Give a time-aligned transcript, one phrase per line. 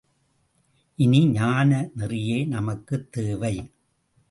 [0.95, 3.71] இனி, ஞான நெறியே நமக்குத் தேவை.